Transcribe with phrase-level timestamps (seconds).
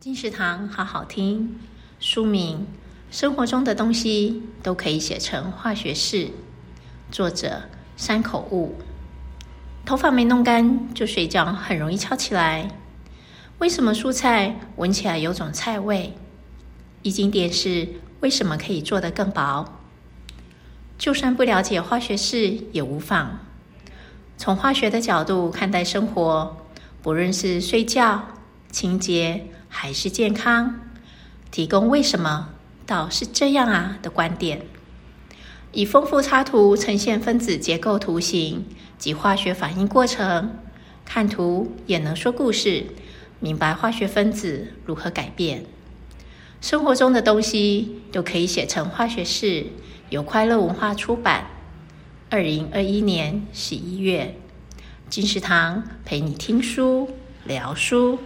[0.00, 1.60] 金石堂好好听，
[1.98, 2.66] 书名：
[3.10, 6.30] 生活中的东西都可以写成化学式。
[7.12, 7.64] 作者：
[7.98, 8.76] 山口悟。
[9.84, 12.70] 头发没弄干就睡觉，很容易翘起来。
[13.58, 16.14] 为什么蔬菜闻起来有种菜味？
[17.02, 17.86] 一经电视
[18.20, 19.70] 为什么可以做得更薄？
[20.96, 23.38] 就算不了解化学式也无妨。
[24.38, 26.56] 从化学的角度看待生活，
[27.02, 28.26] 不论是睡觉、
[28.70, 29.46] 清洁。
[29.72, 30.80] 还是健康，
[31.52, 32.48] 提供为什么
[32.86, 34.62] 倒是这样啊的观点，
[35.70, 38.66] 以丰富插图呈现分子结构图形
[38.98, 40.56] 及化学反应过程，
[41.04, 42.86] 看图也能说故事，
[43.38, 45.64] 明白化学分子如何改变。
[46.60, 49.66] 生活中的东西都可以写成化学式，
[50.08, 51.46] 由快乐文化出版，
[52.28, 54.34] 二零二一年十一月。
[55.08, 57.08] 金石堂陪你听书
[57.44, 58.18] 聊书。